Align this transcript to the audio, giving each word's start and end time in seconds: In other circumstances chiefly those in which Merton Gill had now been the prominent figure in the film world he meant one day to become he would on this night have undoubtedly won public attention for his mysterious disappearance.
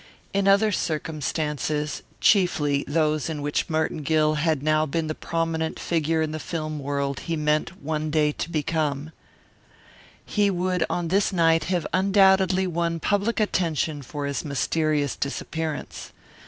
In 0.33 0.47
other 0.47 0.71
circumstances 0.71 2.01
chiefly 2.19 2.83
those 2.87 3.29
in 3.29 3.43
which 3.43 3.69
Merton 3.69 4.01
Gill 4.01 4.33
had 4.33 4.63
now 4.63 4.87
been 4.87 5.05
the 5.05 5.13
prominent 5.13 5.77
figure 5.79 6.23
in 6.23 6.31
the 6.31 6.39
film 6.39 6.79
world 6.79 7.19
he 7.19 7.35
meant 7.35 7.79
one 7.83 8.09
day 8.09 8.31
to 8.31 8.49
become 8.49 9.11
he 10.25 10.49
would 10.49 10.83
on 10.89 11.09
this 11.09 11.31
night 11.31 11.65
have 11.65 11.85
undoubtedly 11.93 12.65
won 12.65 12.99
public 12.99 13.39
attention 13.39 14.01
for 14.01 14.25
his 14.25 14.43
mysterious 14.43 15.15
disappearance. 15.15 16.11